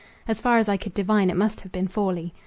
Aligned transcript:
As 0.27 0.39
far 0.39 0.57
as 0.57 0.67
I 0.67 0.77
could 0.77 0.95
divine, 0.95 1.29
it 1.29 1.37
must 1.37 1.61
have 1.61 1.71
been 1.71 1.87
Forli. 1.87 2.31